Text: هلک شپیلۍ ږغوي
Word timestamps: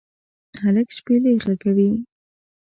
هلک 0.63 0.87
شپیلۍ 0.97 1.33
ږغوي 1.43 1.89